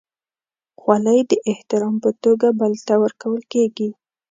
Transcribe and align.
خولۍ 0.79 1.19
د 1.29 1.31
احترام 1.51 1.95
په 2.03 2.09
توګه 2.23 2.47
بل 2.59 2.73
ته 2.87 2.93
ورکول 3.03 3.41
کېږي. 3.53 3.89